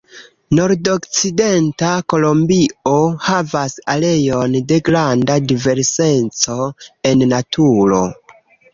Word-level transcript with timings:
Nordokcidenta 0.59 1.91
Kolombio 2.13 2.95
havas 3.27 3.77
areon 3.97 4.59
de 4.73 4.81
granda 4.91 5.39
diverseco 5.55 6.61
en 7.13 7.27
naturo. 7.37 8.07